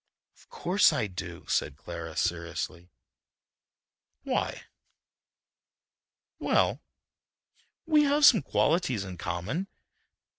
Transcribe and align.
"Of 0.35 0.49
course 0.49 0.91
I 0.91 1.05
do," 1.05 1.45
said 1.47 1.77
Clara 1.77 2.15
seriously. 2.17 2.89
"Why?" 4.23 4.63
"Well, 6.39 6.81
we 7.85 8.01
have 8.05 8.25
some 8.25 8.41
qualities 8.41 9.03
in 9.03 9.19
common. 9.19 9.67